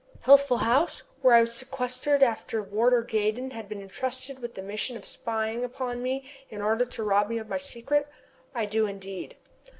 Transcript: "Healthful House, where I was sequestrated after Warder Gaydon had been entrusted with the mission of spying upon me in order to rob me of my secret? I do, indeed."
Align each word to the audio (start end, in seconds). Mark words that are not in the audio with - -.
"Healthful 0.21 0.57
House, 0.65 1.03
where 1.21 1.35
I 1.35 1.41
was 1.41 1.53
sequestrated 1.53 2.23
after 2.23 2.59
Warder 2.59 3.03
Gaydon 3.03 3.51
had 3.51 3.69
been 3.69 3.83
entrusted 3.83 4.39
with 4.39 4.55
the 4.55 4.63
mission 4.63 4.97
of 4.97 5.05
spying 5.05 5.63
upon 5.63 6.01
me 6.01 6.25
in 6.49 6.59
order 6.59 6.85
to 6.85 7.03
rob 7.03 7.29
me 7.29 7.37
of 7.37 7.47
my 7.49 7.57
secret? 7.57 8.07
I 8.55 8.65
do, 8.65 8.87
indeed." 8.87 9.35